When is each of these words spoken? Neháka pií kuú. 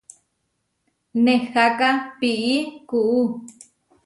Neháka 1.23 1.89
pií 2.19 2.49
kuú. 2.89 3.21